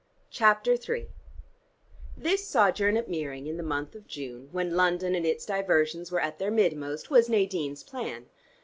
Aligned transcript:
CHAPTER 0.31 0.71
III 0.73 1.09
This 2.17 2.47
sojourn 2.47 2.97
at 2.97 3.07
Meering 3.07 3.45
in 3.45 3.57
the 3.57 3.61
month 3.61 3.93
of 3.93 4.07
June, 4.07 4.49
when 4.51 4.73
London 4.75 5.13
and 5.13 5.27
its 5.27 5.45
diversions 5.45 6.11
were 6.11 6.19
at 6.21 6.39
their 6.39 6.49
midmost, 6.49 7.11
was 7.11 7.29
Nadine's 7.29 7.83
plan. 7.83 8.25